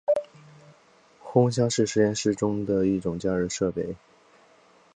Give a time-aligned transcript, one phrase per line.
[1.23, 3.95] 烘箱是实验室中的一种加热设备。